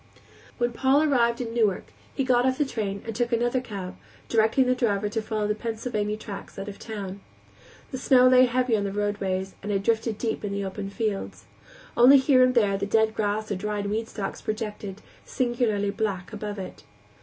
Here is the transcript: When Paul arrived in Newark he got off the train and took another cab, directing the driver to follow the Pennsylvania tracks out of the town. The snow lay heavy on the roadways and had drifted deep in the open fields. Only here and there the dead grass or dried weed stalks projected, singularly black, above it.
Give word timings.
When 0.57 0.73
Paul 0.73 1.03
arrived 1.03 1.41
in 1.41 1.53
Newark 1.53 1.93
he 2.15 2.23
got 2.23 2.43
off 2.43 2.57
the 2.57 2.65
train 2.65 3.03
and 3.05 3.15
took 3.15 3.31
another 3.31 3.61
cab, 3.61 3.95
directing 4.29 4.65
the 4.65 4.73
driver 4.73 5.09
to 5.09 5.21
follow 5.21 5.47
the 5.47 5.53
Pennsylvania 5.53 6.17
tracks 6.17 6.57
out 6.57 6.67
of 6.67 6.79
the 6.79 6.83
town. 6.85 7.21
The 7.91 7.99
snow 7.99 8.27
lay 8.27 8.47
heavy 8.47 8.75
on 8.75 8.83
the 8.83 8.91
roadways 8.91 9.53
and 9.61 9.71
had 9.71 9.83
drifted 9.83 10.17
deep 10.17 10.43
in 10.43 10.53
the 10.53 10.65
open 10.65 10.89
fields. 10.89 11.45
Only 11.95 12.17
here 12.17 12.41
and 12.43 12.55
there 12.55 12.79
the 12.79 12.87
dead 12.87 13.13
grass 13.13 13.51
or 13.51 13.55
dried 13.55 13.85
weed 13.91 14.09
stalks 14.09 14.41
projected, 14.41 15.03
singularly 15.23 15.91
black, 15.91 16.33
above 16.33 16.57
it. 16.57 16.83